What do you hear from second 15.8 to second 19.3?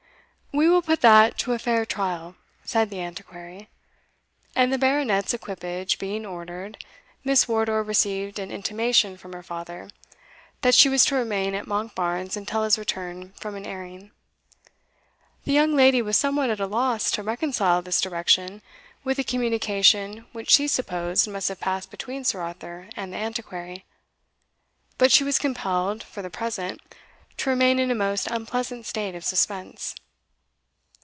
was somewhat at a loss to reconcile this direction with the